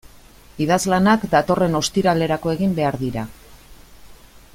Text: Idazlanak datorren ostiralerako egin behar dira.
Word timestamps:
Idazlanak 0.65 1.25
datorren 1.33 1.79
ostiralerako 1.81 2.55
egin 2.55 2.73
behar 2.81 2.97
dira. 3.03 3.29